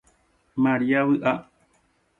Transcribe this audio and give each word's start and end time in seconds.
Maria 0.63 0.99
vyʼa. 1.09 1.31